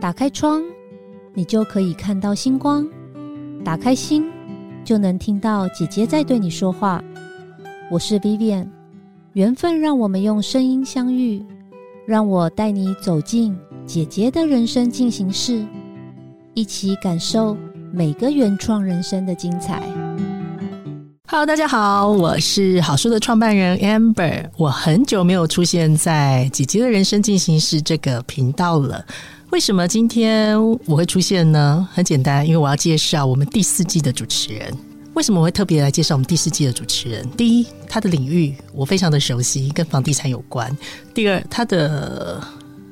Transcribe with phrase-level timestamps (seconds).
[0.00, 0.62] 打开窗，
[1.34, 2.84] 你就可以看到星光；
[3.64, 4.24] 打开心，
[4.84, 7.02] 就能听到姐姐在对你说话。
[7.90, 8.66] 我是 Vivian，
[9.34, 11.44] 缘分让我们用声音相遇，
[12.06, 13.56] 让我带你走进
[13.86, 15.64] 姐姐的人生进行式，
[16.54, 17.56] 一起感受
[17.92, 19.82] 每个原创人生的精彩。
[21.30, 24.48] Hello，大家好，我是好书的创办人 Amber。
[24.56, 29.04] 我很久没有出现在姐姐的人生进行式这个频道了。
[29.50, 31.86] 为什么今天我会出现呢？
[31.92, 34.74] 很简单，因为我要介绍我们第四季的主持人。
[35.12, 37.28] 为什么我会特别来介绍我们第四季的主持人？
[37.36, 40.66] 第一，他的领域我非常的熟悉，跟房地产有关；
[41.12, 42.42] 第二，他的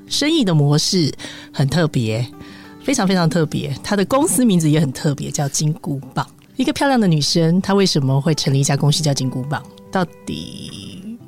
[0.08, 1.10] 生意的模式
[1.54, 2.26] 很特别，
[2.84, 3.74] 非常非常特别。
[3.82, 6.26] 他的公司名字也很特别，叫金箍棒。
[6.56, 9.62] 一个漂亮的女生，她为什么会成立一家公司叫金箍棒？
[9.92, 10.75] 到底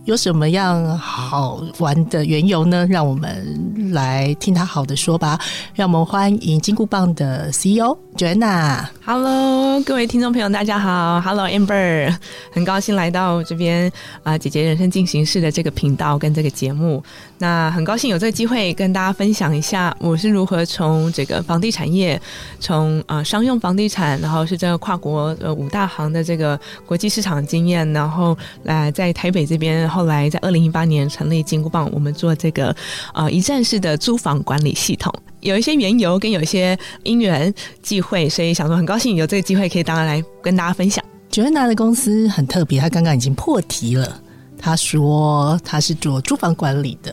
[0.09, 2.87] 有什么样好玩的缘由呢？
[2.89, 5.39] 让我们来听他好的说吧。
[5.75, 8.87] 让我们欢迎金箍棒的 CEO Joanna。
[9.05, 11.21] Hello，各位听众朋友，大家好。
[11.21, 12.17] Hello，Amber，
[12.51, 17.05] 很高兴来到这边啊，姐姐人生进行式的这个频道跟这个节目。
[17.37, 22.19] 那很高兴有这个机会跟大家分享一下，我是如何从这个房地产业，
[22.59, 32.73] 从啊商用房地产，然后是这个跨国呃五大行的这个国际市场经验，然后来在台北这边，后来在二零一八年成立金箍棒，我们做这个
[33.13, 35.13] 啊一站式的租房管理系统。
[35.41, 41.05] 有一些缘由跟有一些因缘际会，所以想说很高兴有这个机会可以当然来跟大家分享。
[41.31, 44.21] 九月达的公司很特别，他刚刚已经破题了。
[44.57, 47.13] 他说他是做租房管理的。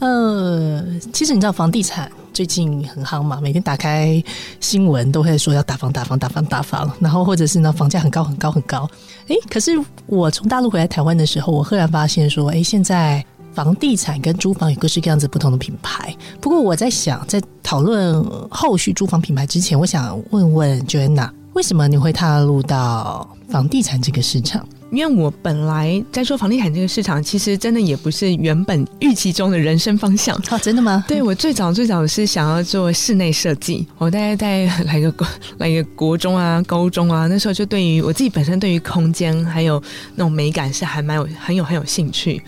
[0.00, 4.22] 呃，其实你知道房地产最近很夯嘛，每天打开
[4.60, 8.86] 新闻都会说要打房、打房、打房、打房，然后或者是呢房价很高、很高、很高。
[9.28, 9.72] 哎，可是
[10.04, 13.24] 我从大陆回来台湾的时候，我赫然发现说，哎，现在。
[13.54, 24.68] 房地产跟租房有各式各样子不同的品牌，不过我在想，在讨论后续租房品牌之前，我想问问 Joanna，为什么你会踏入到房地产这个市场？
[24.90, 30.58] 因为我本来在做房地产这个市场，其实真的也不是原本预期中的人生方向哦！
[30.62, 31.04] 真的吗？
[31.08, 35.26] 对我最早最早是想要做室内设计，我大概在 来个国
[35.58, 39.82] 来个国中啊、高中啊，那时候就对于我自己本身对于空间还有
[40.14, 42.40] 那种美感是还蛮有很有很有兴趣。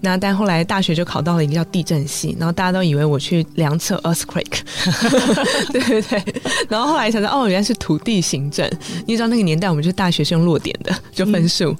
[0.00, 4.60] 那但后来大学就考到了一个叫地震系，然后大家都以为我去量测 earthquake，
[5.72, 6.22] 对对对，
[6.68, 8.70] 然后后来才知道哦，原来是土地行政。
[9.06, 11.64] 你知道那个年代我们就大学是用落点的，就分数。
[11.66, 11.76] 然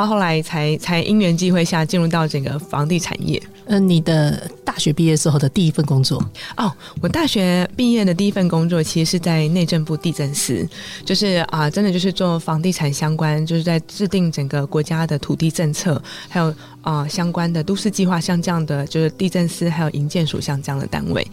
[0.00, 3.42] 后后来才才因缘际会下进入到整个房地产业。
[3.66, 6.20] 嗯，你的大学毕业之后的第一份工作？
[6.56, 10.68] 哦，我大学毕业的第一份工作其实是在内政部地震司，
[11.04, 16.52] 就是啊，真的就是做房地产相关，就是在制定整个国家的土地政策，还有。
[16.82, 21.26] 啊，相关的都市计划像这样的，就是地震司还有营建署像这样的单位。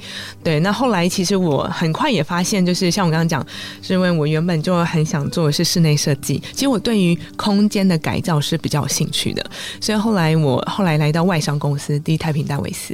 [0.43, 3.45] 对，那后来其实我很快也发现，就是像我刚刚讲，
[3.81, 9.45] 是因为我原本就很想做的是室内设计，其实我对于空间的改造是比较有兴趣的。
[9.79, 12.93] 所以后来我后来来到外商公司，第一太平戴维斯，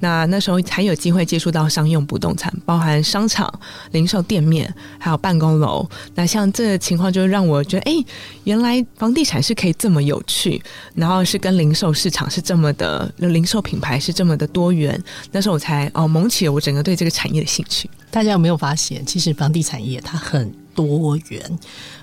[0.00, 3.50] 那那时候才有机会接触到商用不动产，包含商场、
[3.92, 5.88] 零售店面，还有办公楼。
[6.14, 8.04] 那像这情况，就让我觉得，哎，
[8.44, 10.60] 原来房地产是可以这么有趣，
[10.94, 11.93] 然后是跟零售。
[11.94, 15.00] 市场是这么的，零售品牌是这么的多元，
[15.30, 17.88] 那时候我才哦萌起了我整个对这个产业的兴趣。
[18.10, 21.58] 大家有没有发现，其实房地产业它很多元？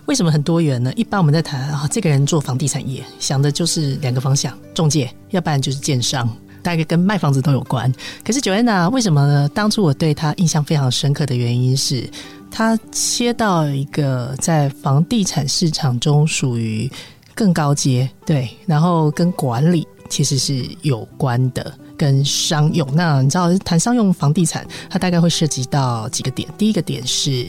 [0.06, 0.92] 为什么很多元呢？
[0.96, 6.28] 一般我们在谈啊，这个人做房地产业，想的就是两个方向：中介，要不然就是建商，
[6.62, 7.94] 大概跟卖房子都有关。
[8.26, 9.50] 可是九安娜为什么呢？
[9.50, 12.10] 当初我对他印象非常深刻的原因是，
[12.50, 16.92] 他切到一个在房地产市场中属于。
[17.36, 22.88] 更高阶对，然后跟管理其实是有关的，跟商用。
[22.94, 26.48] 那你知道谈商用房地产，它大概会涉及到几个点。
[26.58, 27.48] 第一个点是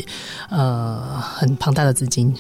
[0.49, 2.35] 呃很庞大的资金，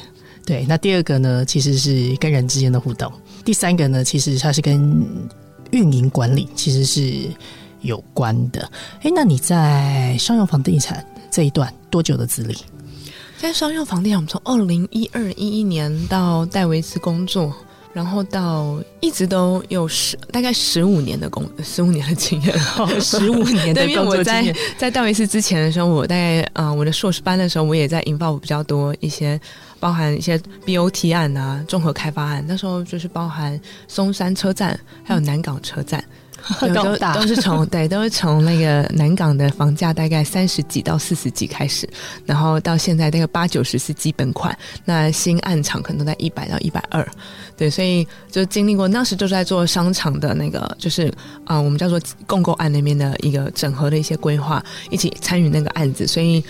[0.46, 0.64] 对。
[0.68, 3.12] 那第二个呢，其实是跟人之间的互动。
[3.44, 5.04] 第三个呢，其实它是跟
[5.72, 7.28] 运营管理其实是
[7.80, 8.70] 有关的。
[9.02, 12.56] 哎，那你在商用房地产这一段多久的资历？
[13.42, 17.52] 在商用房地产，我们从二零一二一一年到戴维斯工作，
[17.92, 22.56] 然后到一直都有十大概十五年的工十五年的经验，
[23.00, 24.56] 十五年的工作经验。
[24.78, 29.40] 在戴维斯之前的时候，我大概啊，我的硕士班的时候，我也在引爆比较多一些，
[29.80, 32.44] 包含一些 BOT 案啊，综合开发案。
[32.46, 36.02] 那时候就是包含松山车站还有南港车站。
[36.74, 41.88] 都大都是从 对，都是从那个南港的房价大概三十几到四十几开始，
[42.26, 47.06] 然后到现在那个八九十是基本款，那新暗场可能都在一百到一百二，
[47.56, 51.12] 对，所以就经历过当时就在做商场的那个，就是
[51.44, 56.42] 啊、我们叫做共购案那边的一个整合的一些规划，一起参与那个案子，所以。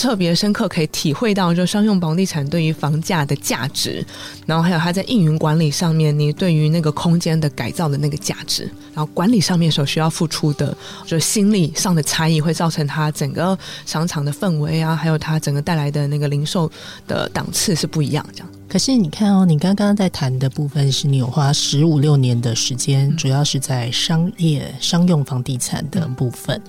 [0.00, 4.04] 特别深刻，可以体会到就商用房地产对于房价的价值，
[4.46, 10.76] 然后还有它在运营管理上面，你对于那个空间的改造的那个价值，然后管理上面所需要付出的，
[11.06, 16.70] 就心理上的差异，会造成它整个商场的氛围啊，还有它整个带来的那个零售
[17.06, 18.24] 的档次是不一样。
[18.32, 26.60] 这样，可是你看哦，你刚刚在谈的部分是你有花十五六年的时间，主要是在商业商用房地产的部分。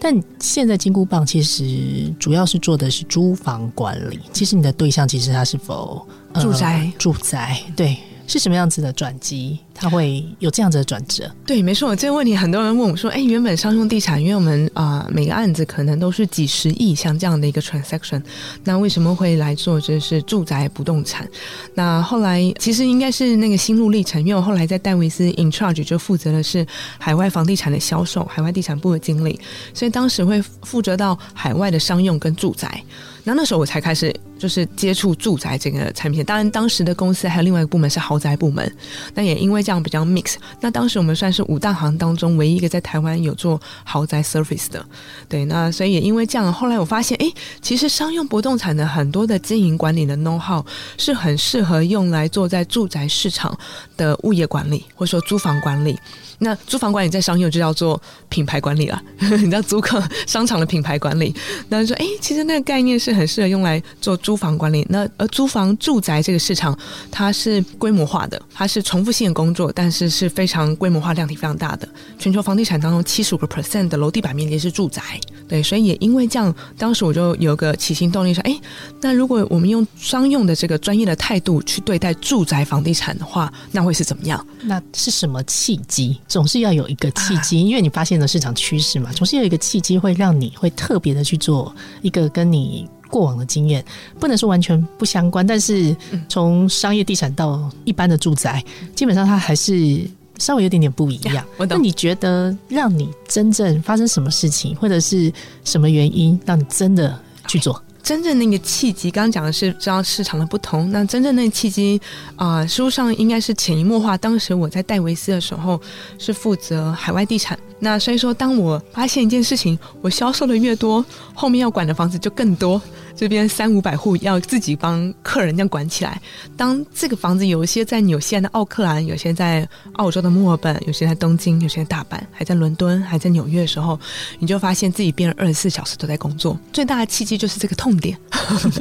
[0.00, 7.96] 但现在金箍棒其实主要是做的是租房管理，其实你的对象其实他是否、呃住宅住宅对
[8.26, 9.58] 是什么样子的转机？
[9.80, 11.30] 它会有这样子的转折？
[11.46, 18.20] 对，没错，这个问题很多人问我说：“哎，原本商用地产，因为我们啊、每个案子可能都是几十亿，像这样的一个 transaction，
[18.64, 21.28] 那为什么会来做就是住宅不动产？
[21.74, 26.66] 那后来其实应该是那个心路历程，因为我后来在戴维斯 in charge 就负责的是
[26.98, 29.38] 海外房地产的销售，海外地产部的经理，
[29.72, 32.82] 所以当时会负责到海外的商用跟住宅。
[33.24, 38.72] 那那时候我才开始就是接触住宅这个产品，当然当时的公司还有另外一个部门是豪宅部门，
[39.12, 40.36] 那也因为这样比较 mix。
[40.62, 44.82] 那当时我们算是五大行当中唯一一个在台湾有做豪宅 service 的，
[45.28, 47.30] 对，那所以也因为这样，后来我发现，哎，
[47.60, 50.64] 其实商用不动产的很多的经营管理的 know how
[50.96, 53.54] 是很适合用来做在住宅市场
[53.98, 55.98] 的物业管理，或者说租房管理。
[56.40, 61.34] 那租房管理在商用就叫做品牌管理了， 你知道租客商场的品牌管理。
[61.68, 64.86] 那就说，哎，其实那个概念是很适合用来做租房管理。
[64.88, 66.78] 那而租房住宅这个市场，
[67.10, 71.88] 它是规模化的，它是重复性的工，但是是非常规模化、量体非常大的。
[72.18, 75.02] 全球房地产当中，七十五个 percent 的楼地板面积是住宅，
[75.48, 78.60] 对，所以也因为这样，当时我就有个起心动念说，哎，
[79.00, 84.46] 那如果我们用商用的这个专业的态度去对待住宅房地产的话，那会是怎么样？
[84.62, 86.18] 那是什么契机？
[86.28, 93.84] 总是要有一个契机，因为你发现了市场趋势嘛，总是有一个契机会让你会特别的去做一个跟你过往的经验，
[94.18, 95.96] 不能说完全不相关，但是
[96.28, 98.62] 从商业地产到一般的住宅，
[98.94, 100.08] 基本上它还是
[100.38, 101.44] 稍微有点点不一样。
[101.68, 105.32] 那你觉得让你真正发生什么事情，或者是
[105.64, 107.82] 什么原因，让你真的去做？
[108.08, 110.90] 真正那个契机，刚刚讲的是知道市场的不同。
[110.90, 112.00] 那真正那个契机
[112.36, 114.16] 啊、书上应该是潜移默化。
[114.16, 115.78] 当时我在戴维斯的时候
[116.16, 122.80] 是负责海外地产，那所以说，当我发现一件事情，我销售的越多，后面要管的房子就更多。
[123.18, 126.22] 这边三五百户要自己帮客人这样管起来。
[126.56, 133.98] 当这个房子有一些在纽西兰的奥克兰，有些在澳洲的墨尔本，有些在东京，有些在大阪，还在伦敦，还在纽约的时候，
[134.38, 136.56] 你就发现自己变了二十四小时都在工作。
[136.72, 138.16] 最大的契机就是这个痛点，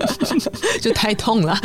[0.79, 1.59] 就太痛了，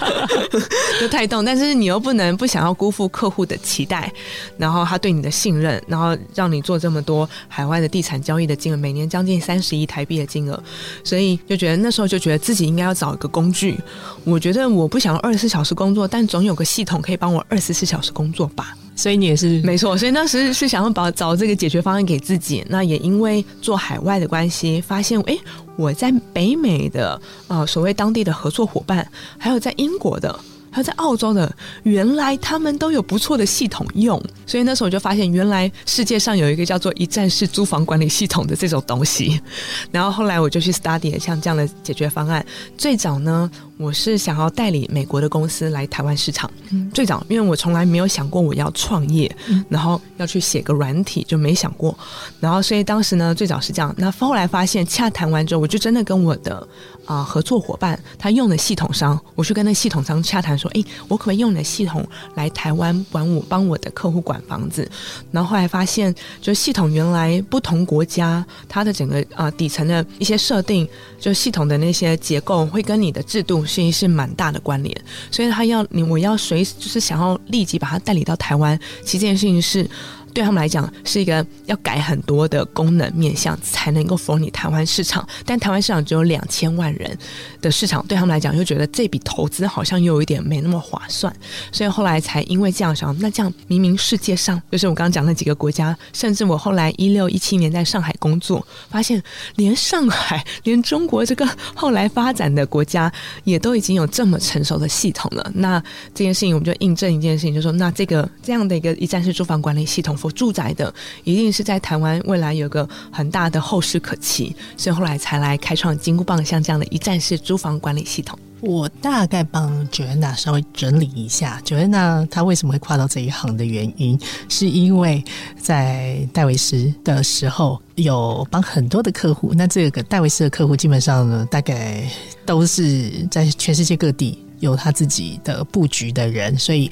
[1.00, 1.42] 就太痛。
[1.42, 4.12] 但是你又不能不想要辜负客户的期待，
[4.58, 10.62] 然后他对你的信任，然后让你做这么多海外的地产交易的金额，每年将近三十亿台币的金额，
[11.02, 13.78] 所以就觉得那时候就觉得自己应该要找一个工具。
[14.24, 18.76] 我觉得我不想要二十四小时工作，但总有个系统可以帮我二十四小时工作吧。
[18.96, 22.64] 所以你也是没错，所以当时是想要把找这个解决方案给自己。
[22.68, 25.38] 那也因为做海外的关系，发现诶，
[25.76, 30.36] 我在北美的呃所谓当地的合作伙伴，还有在英国的。
[30.76, 31.50] 还有在澳洲的，
[31.84, 39.40] 原来他们都有不错的系统用，所以那时候我就发现，原来世界上有一个叫做一站式租房管理系统的这种东西。
[39.90, 42.44] 然后后来我就去 study 了像这样的解决方案。
[42.76, 46.50] 最早呢，我是想要代理美国的公司来台湾市场。
[46.92, 49.34] 最早，因为我从来没有想过我要创业，
[49.70, 51.96] 然后要去写个软体，就没想过。
[52.38, 53.94] 然后，所以当时呢，最早是这样。
[53.96, 56.68] 那后来发现，洽谈完之后，我就真的跟我的
[57.06, 64.86] 啊、合作伙伴，他用的系统商，我去跟那系统商洽谈说，诶，我可不可以用你的系统来台湾管我帮我的客户管房子？
[65.30, 74.94] 然后后来发现，就系统原来不同国家它的整个啊、底层的一些设定，就系统的那些结构会跟你的制度是是蛮大的关联，
[75.30, 79.88] 所以他要你我要随就是想要立即把它代理到台湾，其实这件事情是。
[80.36, 87.16] 对他们来讲是一个要改很多的功能面向才能够符合你台湾市场，但台湾市场只有两千万人
[87.62, 91.34] 的市场，对他们来讲又觉得这笔投资好像又有一点没那么划算，
[91.72, 99.22] 所以后来才因为这样想，那这样明明世界上就是我刚刚讲那几个国家，甚至我后来一六一七年在上海工作，发现
[99.54, 103.10] 连上海、连中国这个后来发展的国家
[103.44, 105.50] 也都已经有这么成熟的系统了。
[105.54, 105.82] 那
[106.14, 110.92] 这件事情我们就印证一件事情，就说那这个这样的一个一站式住房管理系统我住宅的，
[111.22, 118.36] 一定是在台湾未来有个很大的后市可期，所以后来才来开创金箍棒像这样的一站式租房管理系统。
[118.60, 124.18] 我大概帮 Joanna 稍微整理一下，Joanna 她为什么会跨到这一行的原因，
[124.48, 125.22] 是因为
[125.58, 132.02] 在戴维斯的时候有帮很多的客户，那这个戴维斯的客户基本上呢，大概
[132.46, 136.90] 都是在全世界各地有他自己的布局的人，所以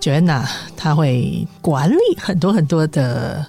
[0.00, 3.46] Joanna 她会管理很多很多的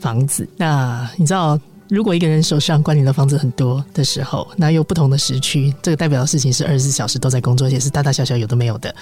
[0.00, 0.48] 房子。
[0.56, 1.58] 那你知道？
[1.90, 8.92] 如果一个人手上管理的房子很多的时候，那有不同的时区，这个代表的事情是二十四小时都在工作，也是大大小小有的没有的，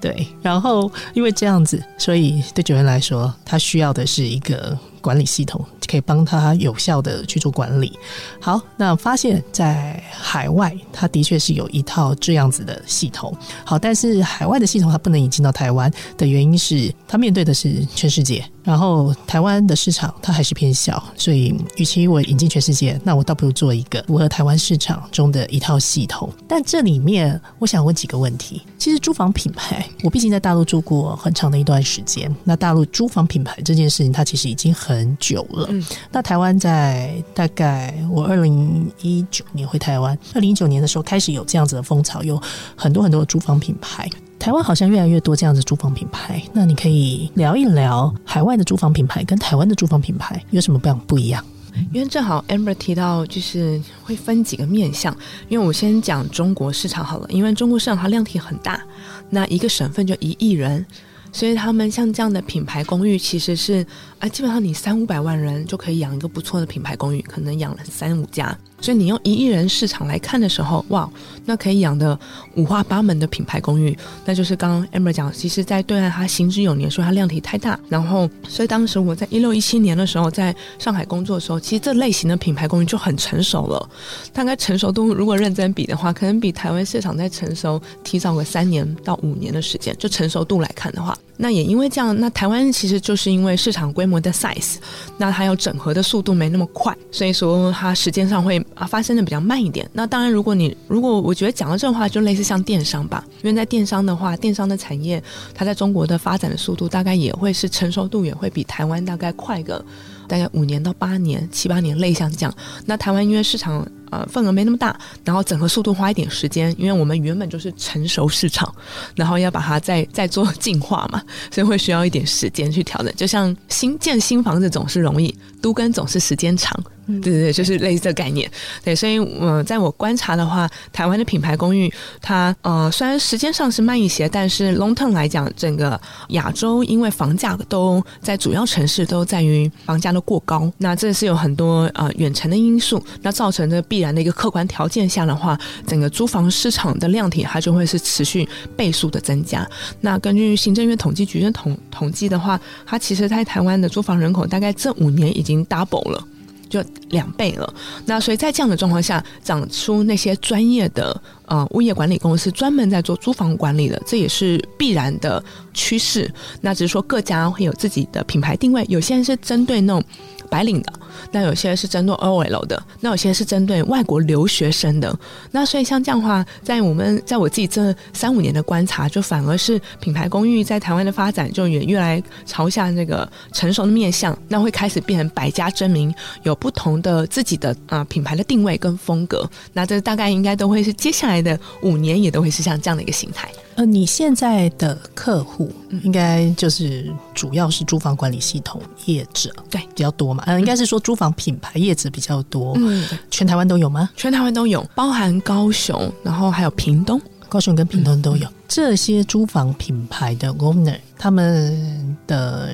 [0.00, 0.26] 对。
[0.40, 5.64] 然后因为这样子，所以对九元来说，他需要的是一个管理系统。
[5.88, 7.98] 可以帮他有效的去做管理。
[8.38, 13.34] 好，那发现，在海外，他的确是有一套这样子的系统。
[13.64, 26.30] 好，但是海外的系统它不能引进到台湾的原因是，它面对的是全世界，然后台湾的市场它还是偏小，所以与其我引进全世界，那我倒不如做一个符合台湾市场中的一套系统。
[26.46, 28.60] 但这里面，我想问几个问题。
[28.76, 34.87] 其实租房品牌，我毕竟在大陆住过很长的一段时间，那大陆租房品牌这件事情，它其实已经很
[35.18, 35.66] 久了。
[35.70, 42.40] 嗯那台湾在大概我二零一九年回台湾，二零一九年的时候开始有这样子的风潮，有
[42.76, 44.08] 很多很多的租房品牌。
[44.38, 46.40] 台湾好像越来越多这样子租房品牌。
[46.52, 51.44] 那你可以聊一聊海外的租房品牌跟台湾的租房品牌有什么不不一样？
[51.92, 55.16] 因为正好 Amber 提到就是会分几个面向，
[55.48, 58.82] 因为我先讲中国市场好了，因为中国市场它量体很大，
[59.30, 60.84] 那一个省份就一亿人。
[61.30, 63.86] 所以他们像这样的品牌公寓，其实是
[64.18, 68.56] 啊，基本上你三五百万人就可以养一个不错的品牌公寓，可能养了三五家。
[68.80, 71.08] 所以你用一亿人市场来看的时候，哇，
[71.44, 72.18] 那可以养的
[72.54, 77.78] 五花八门的品牌公寓，那就是刚刚 Amber 讲，其实，在对岸它行之有年，说它量体太大。
[77.88, 83.90] 然后，所以当时我在一六一七年的时候，在上海工作的时候，其实这类型的品牌公寓就很成熟了。
[84.32, 89.94] 大概成熟度如果认真比的话，可能比台湾市场在成熟提早个三年到五年的时间。
[89.96, 91.16] 就成熟度来看的话。
[91.38, 94.74] 那也因为这样，那台湾其实就是因为市场规模的 size，
[95.16, 99.88] 那它要整合的速度没那么快，所以说它时间上会啊发生的比较慢一点。
[99.92, 105.22] 那当然，如果你如果我觉得讲到这话，就类似像电商吧，因为在电商的话，电商的产业
[105.54, 109.84] 它在中国的发展的速度大概也会是成熟度也会比台湾大概快个
[110.26, 112.54] 大概五年到八年、七八年，类像这样。
[112.84, 113.86] 那台湾因为市场。
[114.10, 118.72] 呃，份额没那么大，然后整合速度花一点时间，因为我们原本就是成熟市场，
[119.14, 123.12] 然后要把它再再做进化嘛，所以会需要一点时间去调整。
[123.14, 126.78] 就像新建新房子总是容易，都跟总是时间长。
[127.08, 128.50] 对对对，就是类似的概念。
[128.84, 135.98] 对，所以呃，在我观察的话，台湾的品牌公寓，它呃虽然时间上是慢一些，但是 long term 来讲，整个
[136.28, 149.68] 亚洲因为房价都在主要城市都在于房价的过高，那这是有很多呃远程的因素，那造成的必必然的一个客观条件下的话，整个租房市场的量体它就会是持续倍数的增加。
[150.00, 156.24] 那根据行政院统计局的统统计的话，它其实在台湾的租房人口大概这五年已经 double 了。
[156.70, 157.74] 就两倍了，
[158.04, 165.42] 那所以在这样的状况下，长出那些专业的呃物业管理公司，专门在做租房管理的，这也是必然的
[165.78, 166.28] 趋势。
[166.60, 170.02] 那只是说各家会有自己的品牌定位，有些人是针对那种
[170.50, 170.92] 白领的。
[171.32, 175.18] 那有些人是针对 OL 的，那有些人是针对外国留学生的。
[175.50, 189.48] 那所以像这样的话，在我们在我自己这三五年的观察，就反而是品牌公寓在台湾的发展，就也越来朝向那个成熟的面向，那会开始变成百家争鸣，有不同的自己的啊品牌的定位跟风格。
[189.72, 193.50] 那这大概应该都会是接下来的五年，也都会是像这样的一个形态。
[193.78, 195.70] 呃，你现在的客户
[196.02, 200.42] 应该就是主要是租房管理系统业者，对，比较多嘛。
[200.48, 202.72] 嗯，应该是说租房品牌业者比较多。
[202.76, 204.10] 嗯，全台湾都有吗？
[204.16, 212.70] 全台湾都有，包含高雄，然后还有屏东，高雄跟屏东都有这些租房品牌的 owner，他们的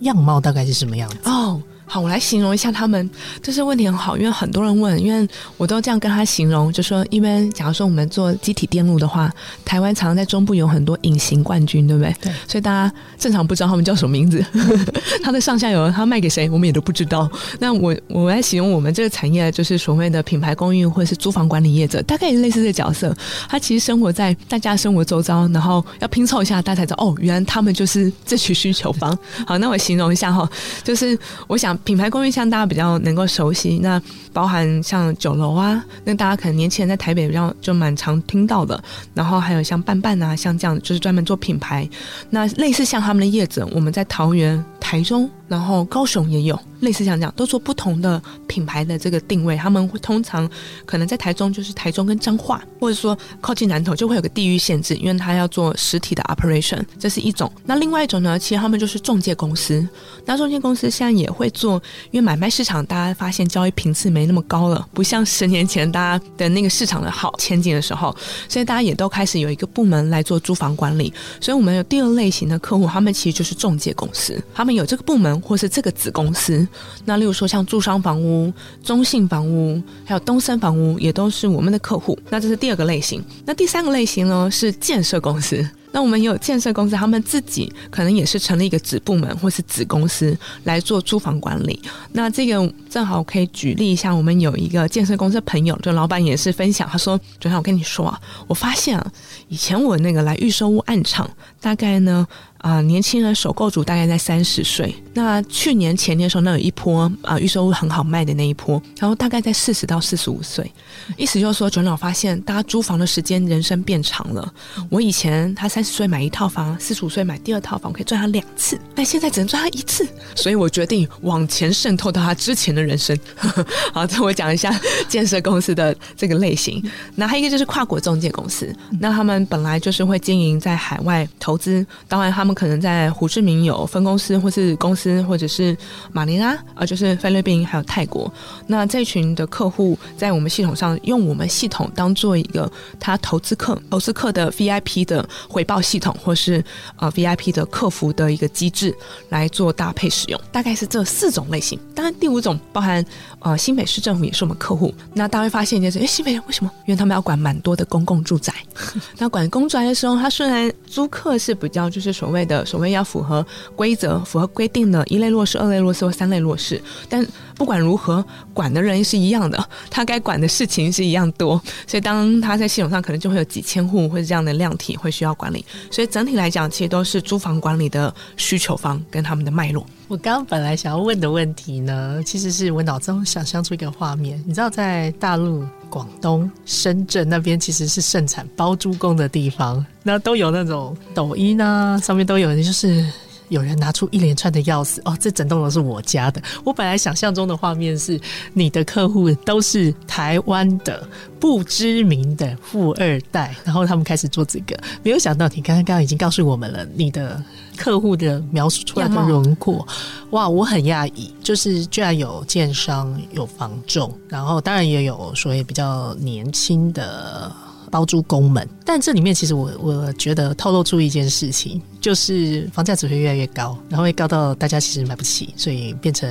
[0.00, 1.18] 样貌大概是什么样子？
[1.24, 1.60] 哦。
[1.88, 3.08] 好，我来形容一下他们。
[3.40, 5.26] 这是问题很好，因为很多人问，因为
[5.56, 9.32] 我都这样跟他形容，就说，因为假如说我们做机体电路的话，
[9.64, 12.12] 台湾常常在中部有很多隐形冠军，对不对？
[12.20, 12.32] 对。
[12.48, 14.44] 所以大家正常不知道他们叫什么名字，
[15.22, 17.30] 他的上下游他卖给谁，我们也都不知道。
[17.60, 23.16] 那我我来形容我们这个产业，就是所谓的品牌公寓或者是租房管理业者，大概也是类似的角色。
[23.48, 29.16] 他其实生活在大家生活周遭，然后要拼凑一下，大家才知道哦，原来他们就是这群需求方。
[29.46, 30.48] 好，那我形容一下哈，
[30.82, 31.16] 就是
[31.46, 31.75] 我想。
[31.84, 34.00] 品牌公寓像大家比较能够熟悉，那
[34.32, 38.82] 包含像酒楼啊，那大家可能年轻人在台北比较就蛮常听到的。
[39.14, 41.88] 然后还有像伴伴啊，像这样就是专门做品牌。
[42.30, 44.64] 那类似像他们的叶子，我们在桃园。
[44.86, 49.56] 台中，然后高雄也有，类似像这样，都做不同的品牌的这个定位。
[49.56, 50.48] 他们会通常
[50.84, 57.50] 可能在台中就是台中跟彰化，或者说靠近南投就会有个地域限制，因为他要做实体的 operation，这是一种。
[57.64, 59.84] 那另外一种呢，其实他们就是中介公司。
[60.24, 68.16] 那中介公司现在也会做，因为买卖市场大家发现交易频次没那么高了，不像十年前大家的那个市场的好前景的时候，
[68.48, 71.12] 所以大家也都开始有一个部门来做租房管理。
[71.40, 76.66] 所以我们有第二类型的客户，他们其实就是中介公司，他们有这个部门或是这个子公司。
[77.04, 78.52] 那例如说像住商房屋、
[78.84, 82.18] 中信房屋，还有东森房屋，也都是我们的客户。
[82.30, 83.24] 那这是第二个类型。
[83.44, 85.68] 那第三个类型呢，是建设公司。
[85.92, 91.80] 那我们也有建设公司，他们自己可能也是成立一个子部门或是子公司来做租房管理。
[92.12, 99.12] 那这个正好可以举例一下，我们有一个建设公司的朋友，就老板也是分享，他说：“昨天我跟你说啊，我发现啊，
[99.48, 102.26] 以前我那个来预售屋暗场，大概呢。”
[102.58, 104.92] 啊，年轻人首购组大概在三十岁。
[105.14, 110.68] 那去年前年的时候，那有一波啊，预售屋很好卖的那一波，然后大概在四十到四十五岁。
[111.16, 114.52] 意思就是说，准老发现大家租房的时间人生变长了。
[114.90, 120.08] 我以前他三十岁买一套房，四十五岁买第二套房，可以赚他两次，但现在只能赚他一次。
[120.34, 123.14] 所以我决定往前渗透到他之前的人生。
[123.92, 124.74] 好，这我讲一下
[125.06, 126.82] 建设公司的这个类型。
[127.14, 132.56] 那还有一个就是跨国中介公司，那他们本来就是会经营在海外投资，当然他们。
[132.56, 135.76] 可能在胡志明有分公司，或是公司，或者是
[136.10, 138.32] 马尼拉啊，就是菲律宾还有泰国。
[138.66, 146.64] 那这群的客户在我们系统上用我们系统当做一个他投资客、投资客的 VIP 的回报系统，或是
[146.96, 148.94] 呃 VIP 的客服的一个机制
[149.28, 150.40] 来做搭配使用。
[150.50, 151.78] 大概是这四种类型。
[151.94, 153.04] 当然，第五种包含
[153.40, 154.94] 呃新北市政府也是我们客户。
[155.12, 156.70] 那大家会发现一件事：哎，新北为什么？
[156.86, 158.54] 因为他们要管蛮多的公共住宅。
[159.18, 163.44] 那管公宅的时候，他虽然租客是比较就是所谓的所谓要符合
[163.74, 168.24] 规则、符合规定的一类落势、二类落势或三类落势，但不管如何，
[168.56, 179.86] 管的人是一样的，他该管的事情是一样多，所以当他在系统上可能就会有几千户或者这样的量体会需要管理，所以整体来讲，其实都是租房管理的需求方跟他们的脉络。
[180.08, 193.04] 我刚刚本来想要问的问题呢，其实是我脑中想象出一个画面，你知道，在大陆广东深圳那边其实是盛产包租公的地方，那都有那种抖音啊，上面都有，就是。
[193.48, 196.42] 有人拿出一连串的钥匙哦，这整栋楼是我家的。
[196.64, 198.20] 我本来想象中的画面是，
[198.52, 204.76] 你的客户都是台湾的不知名的富二代，然后他们开始做这个。
[205.02, 207.42] 没有想到，你刚刚刚刚已经告诉我们了，你的
[207.76, 209.86] 客户的描述出来的轮廓，
[210.30, 217.52] 哇，我很讶异，就是居然有建商、有房仲，然后当然也有所谓比较年轻的。
[217.88, 226.30] 包租公们，但这里面其实我我觉得透露出一件事情，就是房价只会越来越高，然后会高到大家其实买不起，所以变成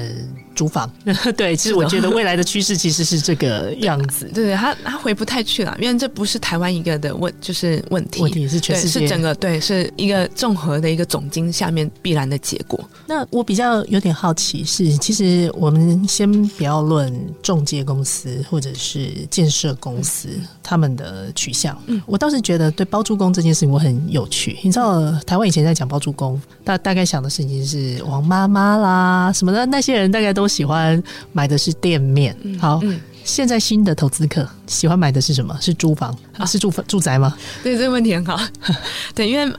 [0.55, 0.89] 租房。
[1.35, 4.25] 对，其实我觉得未来的趋势其实是这个样子。
[4.33, 12.79] 对，他他回不太去了，因为这不是台湾一个的问，就是问题，问题是全世界是整个对，是一个综合的一个总经下面必然的结果。
[13.05, 20.29] 那我比较有点好奇是，其实我们先不要论中介公司或者是建设公司
[20.63, 21.25] 他们的。
[21.35, 24.57] 取向，嗯，我倒是觉得对包租公这件事情我很有趣。
[24.61, 31.01] 你知道，台湾以前在讲包租公，大大概想的事情是王妈妈啦什么的，那些人大概都喜欢
[31.33, 32.35] 买的是店面。
[32.59, 32.79] 好，
[33.23, 35.57] 现在新的投资客喜欢买的是什么？
[35.59, 36.45] 是租房啊？
[36.45, 37.35] 是住住宅吗？
[37.63, 38.39] 对，这个问题很好。
[39.15, 39.53] 对，因为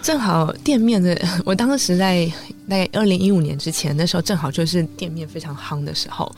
[0.00, 2.24] 正好店面的，我当时在
[2.68, 6.30] 大概二零一五年之前，那时候正好就是店面非常夯的时候。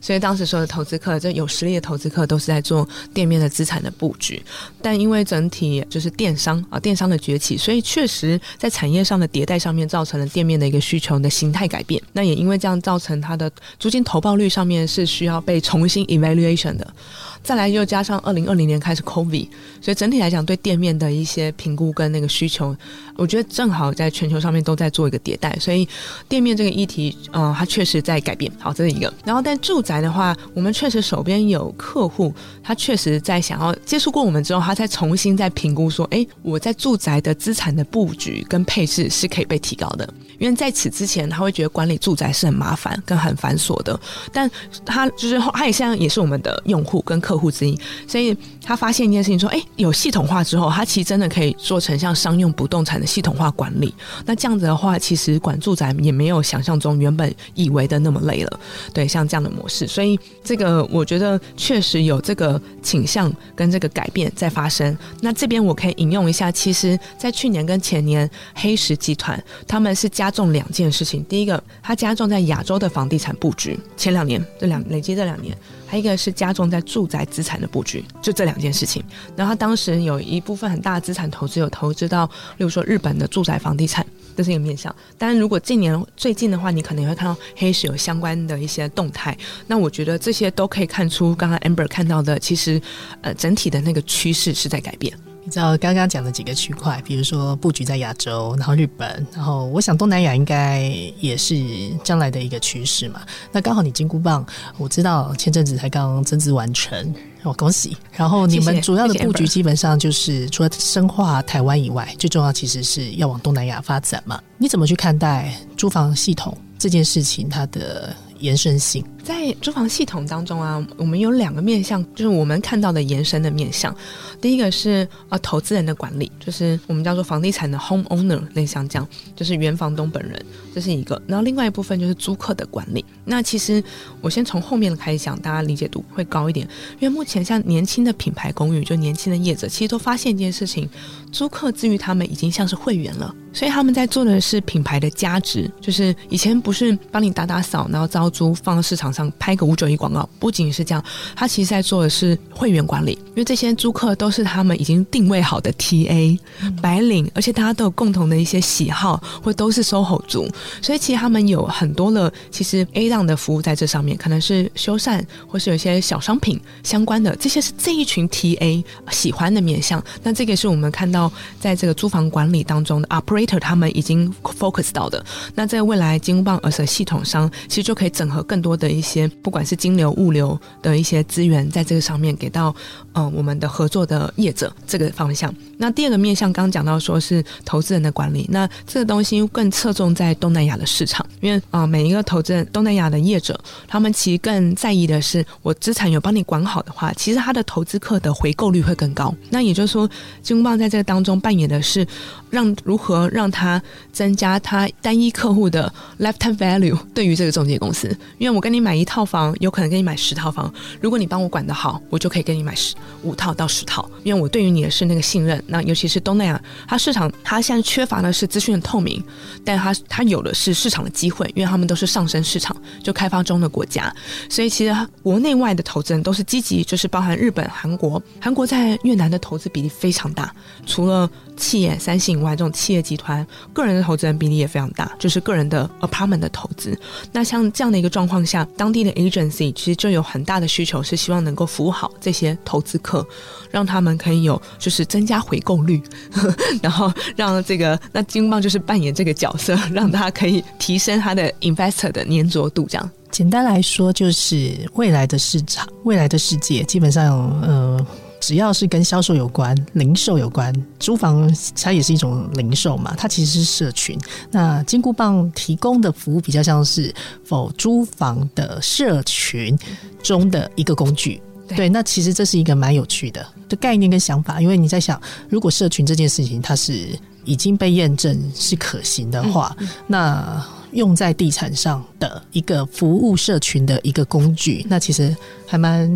[0.00, 4.42] 所以当时说的投资客，这有实力的投资客都是在做店面的资产的布局，
[4.80, 12.00] 但因为整体就是电商啊，电商的崛起，所以确实在产业上的迭代上面，造成了店面的一个需求的形态改变。
[12.12, 16.94] 那也因为这样，造成它的租金投报率上面是需要被重新 evaluation 的。
[17.42, 19.48] 再来又加上二零二零年开始 COVID，
[19.80, 22.76] 所以整体来讲对店面的一些评估跟那个需求，
[23.16, 25.88] 我觉得正好在全球上面都在做一个迭代，所以
[26.28, 28.50] 店面这个议题，呃，它确实在改变。
[28.58, 29.12] 好，这是一个。
[29.24, 40.08] 然后但住宅的话，我们确实手边有客户，他确实在想要接触过我们之后，他再重新再评估说，哎，我在住宅的资产的布局跟配置是可以被提高的。
[40.38, 43.98] 因为在此之前，他会觉得管理住宅是很麻烦跟很繁琐的，
[44.32, 44.48] 但
[44.86, 53.94] 他就是他也现在也是我们的用户跟客客户之一，所以他发现一件事情，说，哎，有系统化之后，他其实真的可以做成像商用不动产的系统化管理。
[54.24, 58.60] 那这样子的话，其实管住住宅也没有想象中原本以为的那么累了。
[58.94, 64.96] 对，像这样的模式，所以这个我觉得确实有这个倾向跟这个改变在发生。
[65.20, 71.22] 那这边我可以引用一下，其实，在去年跟前年，黑石集团他们是加重两件事情。
[71.28, 75.54] 第一个，它加重在亚洲的房地产布局，前两年这两累积这两年。
[75.88, 79.02] 还一个是加重在住宅资产的布局，就这两件事情。
[79.34, 82.26] 然后他当时有一部分很大的资产投资，有投资到，
[82.58, 84.94] 例如说日本的住宅房地产，这是一个面向。
[85.16, 89.36] 当然，如果近年最近的话，你可能也会看到黑石有相关的一些动态。
[89.66, 92.80] 那我觉得这些都可以看出，刚刚 Amber 看到的，其实
[93.22, 95.12] 呃整体的那个趋势是在改变。
[95.48, 100.82] 你知道刚刚讲的几个区块，比如说布局在亚洲，然后日本，然后我想东南亚应该
[101.20, 101.56] 也是
[102.04, 103.22] 将来的一个趋势嘛。
[103.50, 104.44] 那刚好你金箍棒，
[104.76, 107.96] 我知道前阵子才刚增资完成，我恭喜。
[108.12, 114.38] 然后你们主要的布局基本上就是除了深化台湾以外，最重要其实是要往东南亚发展嘛。
[114.58, 117.48] 你怎么去看待租房系统这件事情？
[117.48, 119.04] 它的延伸性？
[119.22, 123.94] 在租房系统当中啊，我们有两个面向，就是我们看到的延伸的面向。
[124.40, 130.42] 第一个是啊，投资人的管理，就是我们叫做房地产的 home owner 类像这样，就是原房东本人，
[130.74, 131.20] 这是一个。
[131.26, 133.04] 然后另外一部分就是租客的管理。
[133.24, 133.82] 那其实
[134.22, 136.66] 我先从后面的开始讲，大家理解度会高一点。
[136.98, 140.88] 因为目前像年轻的品牌公寓，就年轻的业者，其实都发现一件事情：
[141.30, 149.28] 租客至于他们已经像是会员了，所以他们在做的是品牌的价值，就是以前不是帮你打打扫，然后招租放到市场上。
[149.36, 151.02] 拍个五九一广告，不仅是这样，
[151.34, 156.38] 他其实在做的是会员管理，因为这些租客都是他们已经定位好的 TA
[156.80, 160.48] 白领，而且大家都有共同的一些喜好，或都是 SOHO 族，
[160.80, 170.02] 所以其实他们有很多的其实 A 档的服务在这上面，可能是修缮或是有一些小商品相关的，这些是这一群 TA 喜欢的面向。
[170.22, 173.08] 那这个是我们看到在这个租房管理当中的
[173.56, 175.24] 他们已经 focus 到的。
[175.54, 179.30] 那在未来金箍棒而且系统商其实就可以整合更多的一些。
[179.40, 182.74] 不管是金流、物流的一些资源，在这个上面给到
[183.12, 185.54] 嗯我们的合作的业者这个方向。
[185.76, 199.32] 那第二个面向，刚刚讲到说是投资人的管理，那这个东西更侧重在东南亚的市场，因为啊每一个投资人东南亚的业者，他们其实更在意的是，我资产有帮你管好的话，其实他的投资客的回购率会更高。
[199.50, 200.08] 那也就是说，
[200.42, 202.06] 金箍棒在这个当中扮演的是
[202.50, 203.82] 让如何让他
[204.12, 208.08] 增加他单一客户的 lifetime value 对于这个中介公司，
[208.38, 209.08] 因为我跟你买一。
[209.08, 215.64] 套房有可能给你买十套房，如果你帮我管得好，我就可以给你买十五套到十套，因为我对于你的是那个信任。
[215.66, 219.24] 那尤其是东南亚，它市场它现在缺乏的是资讯的透明，
[219.64, 224.14] 但它它有的是市场的机会，因为他们都是上升市场，就开发中的国家，
[224.50, 230.54] 所以其实国内外的投资人都是积极，就是包含日本、韩国，韩国在越南的投资比例非常大，
[230.86, 231.30] 除了。
[231.58, 236.98] 企业三星以外，这种企业集团个人的投资人比例也非常大，就是个人的 apartment 的投资。
[237.32, 243.26] 那像这样的一个状况下，当地的 agency 其实就有很大的需求，是希望能够服务好这些投资客，
[243.70, 246.00] 让他们可以有就是增加回购率，
[246.80, 252.86] 然后让这个那金棒就是扮演这个角色，让他可以提升他的 investor 的粘着度。
[252.88, 258.06] 这样简单来说，就是未来的市场，未来的世界，基本上呃。
[258.40, 264.18] 只要是跟销售有关、零售有关，租房它也是一种零售嘛，它其实是社群。
[264.50, 267.12] 那金箍棒提供的服务比较像是
[267.44, 269.76] 否租房的社群
[270.22, 271.40] 中的一个工具。
[271.76, 275.20] 对，那其实这是一个蛮有趣的的概念跟想法，因为你在想，
[275.50, 277.08] 如果社群这件事情它是
[277.44, 286.08] 已经被验证是可行的话，那用在地产上的一个服务社群的一个工具，那其实还蛮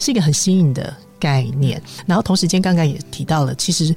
[0.00, 0.92] 是一个很新颖的。
[1.18, 3.94] 概念，然后同时间刚刚也提到了，其实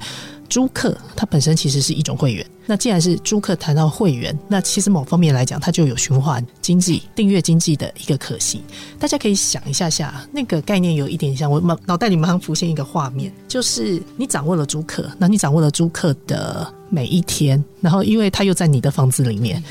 [0.48, 2.44] 租客它本身其实是一种会员。
[2.66, 8.62] 那既然是租客谈到会员，那其实某方面来讲，它就有循环经济、订阅经济的一个可行。
[8.98, 19.62] 大家可以想一下下，那个概念有一点像我脑脑袋里马上浮现一个画面，就是你掌握了租客，那你掌握了租客的每一天，然后因为他又在你的房子里面。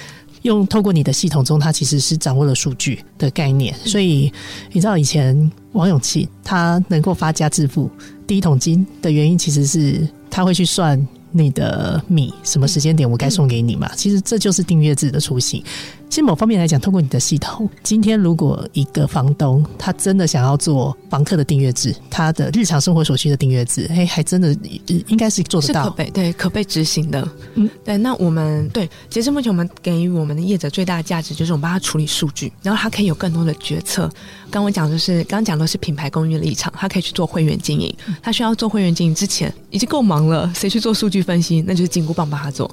[0.44, 4.32] 用透过你的系统中，它其实是掌握了数据的概念，所以
[4.72, 7.90] 你知道以前王永庆他能够发家致富
[8.26, 13.92] 第一桶金的原因，其实是他会去算你的米什么时间点我该送给你嘛。
[13.96, 15.64] 其实这就是订阅制的雏形。
[16.10, 27.30] 其实某方面来讲，通过你的系统，今天如果一个房东他真的想要做房客的订阅制，他的日常生活所需的订阅制，哎，还真的应该是做得到，可被对可被执行的。
[27.54, 27.96] 嗯，对。
[27.96, 34.10] 那我们对截至目前，我们给予我们的业者最大的价值就是我们帮他处理数据，然后他可以有更多的决策。
[34.50, 37.96] 刚我讲就是，刚刚讲的是品牌公寓的立场，他可以去做会员经营。
[38.20, 41.64] 他需要做会员经营之前，已经够忙了，谁去做数据分析？
[41.68, 42.70] 那就是金箍棒帮他做，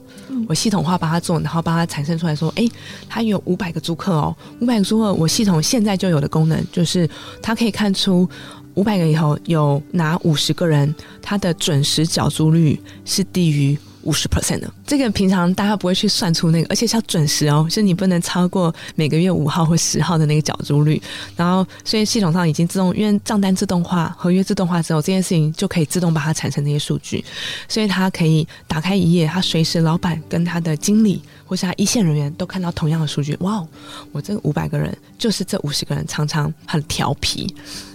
[0.48, 2.66] 我系统化帮他做，然后帮他产生出来说，哎，
[3.10, 7.08] 他有五百个租客哦，五百个租客，我系统现在就有的功能就是，
[7.42, 8.28] 它可以看出
[8.74, 13.76] 五百个以后有哪五十个人，他的准时缴租率是低于。
[14.06, 21.00] 五十 percent 的，这个平常大家不会去算出那个，而且是要准时哦，是你不能超过每个月五号或十号的那个缴租率。
[21.36, 27.24] 然后，所以系统上已经自动，因为账单自动化、合约自动化之后，这件事情就可以自动把它产生那些数据，
[27.68, 31.20] 所以它可以打开一页，它随时老板跟他的经理。
[31.48, 33.64] 或是他一线人员都看到同样的数据，哇，
[34.10, 37.46] 我这五百个人就是这五十个人常常很调皮，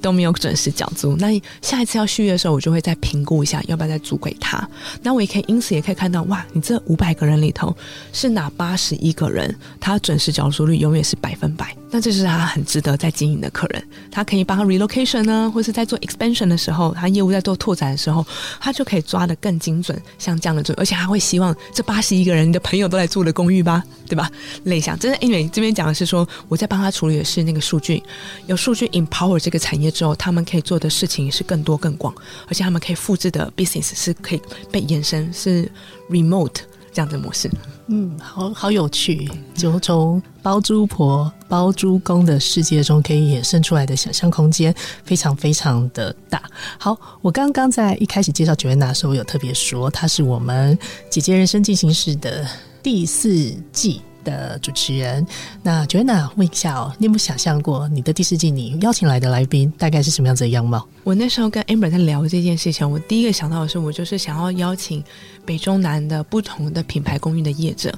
[0.02, 1.18] 都没有准时缴租。
[1.18, 4.66] 那下一次要续约的时候，我就会再评估一下要不要再租给他。
[5.04, 7.78] 那我也可以因此也可以看到，哇，你这五百个人里头
[8.12, 11.78] 是哪八十一个人，他准时缴租率永远是百分百。
[11.92, 18.26] 那这是他很值得在经营的客人，他可以帮他 relocation 呢，或是在做 expansion 的时候，他业务在做拓展的时候，
[18.60, 24.32] 他就可以抓的更精准，像这样的做，而且他会希望这八十一个人你的朋友都来住的公寓吧，对吧？
[24.64, 28.02] 类想，真的，因为这边讲的是说，我在帮他处理的是那个数据，
[28.48, 32.12] 有数据 empower 这个产业之后，他们可以做的事情是更多更广，
[32.48, 35.70] 而且他们可以复制的 business 是可以被延伸，是
[36.10, 37.50] remote 这样的模式。
[37.88, 44.74] 嗯，好好有趣，就从包租婆、包租公的世界中可以衍生出来的想象空间，
[45.04, 46.42] 非常非常的大。
[46.78, 50.78] 好，我刚刚在一开始介绍九月娜的时候，有特别说，她是我们
[51.10, 52.48] 姐姐人生进行式的
[52.82, 54.02] 第四季。
[54.24, 55.26] 的主持人，
[55.64, 60.88] 那 Joanna 问一下哦，你有没有想象过你的第四季你邀请来的来宾大概是什么样子的样貌？
[61.04, 65.04] 我那时候跟 Amber 在聊这件事情，我第一个想到的是，我就是想要邀请
[65.46, 67.94] 北中南的不同的品牌公寓的业者，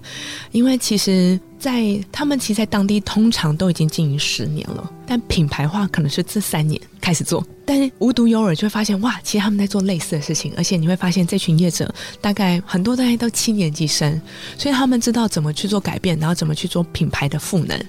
[0.51, 1.39] 因为其实。
[1.63, 7.41] 在他们其实，在当地通常都已经经营十年了，但品牌化可能是这三年开始做。
[7.63, 14.21] 但无独有偶，就会发现哇，其实他们在做类似的事情，而且你会发现这群业者大概很多大概都七年级生，
[14.57, 17.81] 所以他们知道怎么去做改变，然后怎么去做品牌的赋能。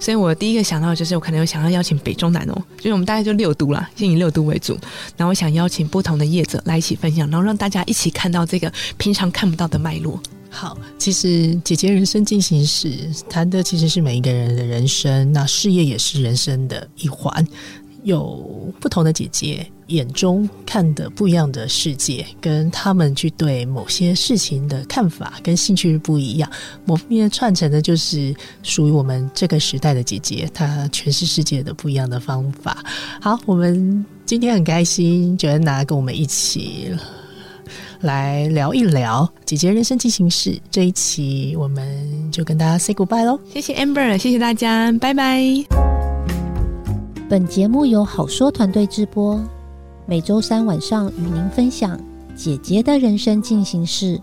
[0.00, 4.76] 所以我第一个想到就是，我可能有想要邀请北中南哦，就是我们大概就六都啦，先以六都为主，
[5.16, 10.20] 然后我想邀请不同的业者来一起分享，然后让大家一起看到这个平常看不到的脉络。
[10.50, 17.46] 好，其实姐姐人生进行时谈的其实是每一个人的人生，那事业也是人生的一环。
[18.02, 26.50] 有不同的姐姐眼中看的不一样的世界，跟他们去对某些事情的看法跟兴趣不一样。
[26.86, 32.82] 某面串成的就是属于我们这个时代的姐姐，她诠释世界的不一样的方法。
[33.20, 36.88] 好，我们今天很开心，觉得拿跟我们一起。
[38.00, 43.38] 来聊一聊《姐姐人生进行式》这一期，我们就跟大家 say goodbye 喽。
[43.52, 45.42] 谢谢 Amber，谢谢大家，拜拜。
[47.28, 49.40] 本节目由好说团队制播，
[50.06, 51.96] 每周三晚上与您分享
[52.34, 54.18] 《姐姐的人生进行式》。